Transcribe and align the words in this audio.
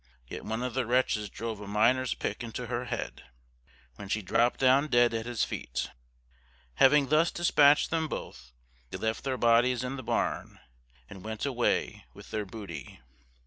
yet 0.27 0.43
one 0.43 0.63
of 0.63 0.73
the 0.73 0.87
wretches 0.87 1.29
drove 1.29 1.61
a 1.61 1.67
Miner's 1.67 2.15
pick 2.15 2.43
into 2.43 2.65
her 2.65 2.85
head, 2.85 3.23
when 3.97 4.09
she 4.09 4.23
dropped 4.23 4.59
down 4.59 4.87
dead 4.87 5.13
at 5.13 5.27
his 5.27 5.43
feet. 5.43 5.91
Having 6.77 7.09
thus 7.09 7.29
dispatched 7.29 7.91
them 7.91 8.07
both, 8.07 8.51
they 8.89 8.97
left 8.97 9.23
their 9.23 9.37
bodies 9.37 9.83
in 9.83 9.97
the 9.97 10.01
barn, 10.01 10.59
and 11.07 11.23
went 11.23 11.45
away 11.45 12.03
with 12.15 12.31
their 12.31 12.45
booty. 12.47 12.99